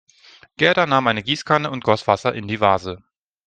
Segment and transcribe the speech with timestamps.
[0.57, 3.03] Gerda nahm eine Gießkanne und goss Wasser in die Vase.